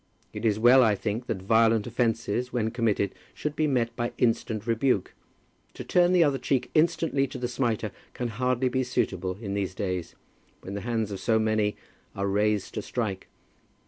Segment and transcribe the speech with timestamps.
[0.33, 4.65] It is well, I think, that violent offences, when committed, should be met by instant
[4.65, 5.13] rebuke.
[5.75, 9.75] To turn the other cheek instantly to the smiter can hardly be suitable in these
[9.75, 10.15] days,
[10.61, 11.77] when the hands of so many
[12.15, 13.27] are raised to strike.